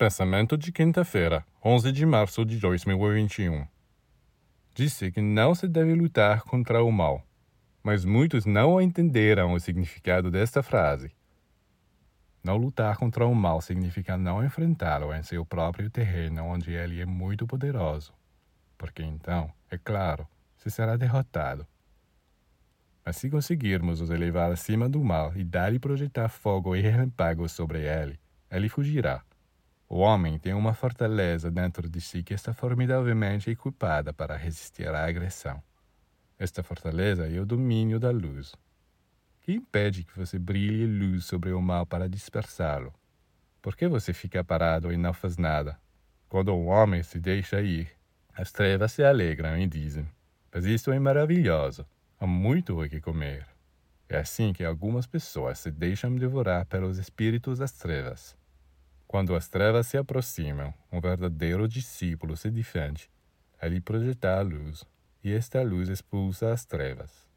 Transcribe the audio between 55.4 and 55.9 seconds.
se